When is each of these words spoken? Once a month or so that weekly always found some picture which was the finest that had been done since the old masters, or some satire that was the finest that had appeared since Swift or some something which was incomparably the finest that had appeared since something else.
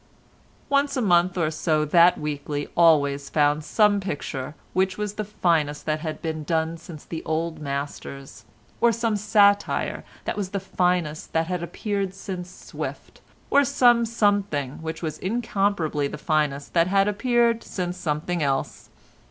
Once 0.67 0.97
a 0.97 0.99
month 0.99 1.37
or 1.37 1.51
so 1.51 1.85
that 1.85 2.17
weekly 2.17 2.67
always 2.75 3.29
found 3.29 3.63
some 3.63 3.99
picture 3.99 4.55
which 4.73 4.97
was 4.97 5.13
the 5.13 5.23
finest 5.23 5.85
that 5.85 5.99
had 5.99 6.23
been 6.23 6.43
done 6.43 6.75
since 6.75 7.05
the 7.05 7.23
old 7.23 7.59
masters, 7.59 8.43
or 8.81 8.91
some 8.91 9.15
satire 9.15 10.03
that 10.25 10.35
was 10.35 10.49
the 10.49 10.59
finest 10.59 11.33
that 11.33 11.45
had 11.45 11.61
appeared 11.61 12.15
since 12.15 12.49
Swift 12.49 13.21
or 13.51 13.63
some 13.63 14.03
something 14.03 14.81
which 14.81 15.03
was 15.03 15.19
incomparably 15.19 16.07
the 16.07 16.17
finest 16.17 16.73
that 16.73 16.87
had 16.87 17.07
appeared 17.07 17.63
since 17.63 17.95
something 17.95 18.41
else. 18.41 18.89